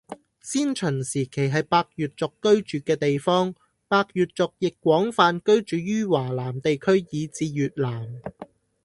[0.41, 3.53] 先秦時期係百越族居住嘅地方，
[3.87, 8.07] 百越族亦廣泛居住於華南地區以至越南